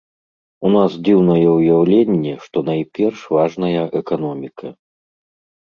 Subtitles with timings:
[0.67, 4.67] У нас дзіўнае ўяўленне, што найперш важная эканоміка.